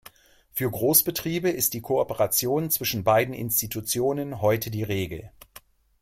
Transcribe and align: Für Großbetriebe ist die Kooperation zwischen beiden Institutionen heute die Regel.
Für 0.51 0.67
Großbetriebe 0.67 1.51
ist 1.51 1.75
die 1.75 1.81
Kooperation 1.81 2.71
zwischen 2.71 3.03
beiden 3.03 3.35
Institutionen 3.35 4.41
heute 4.41 4.71
die 4.71 4.81
Regel. 4.81 5.29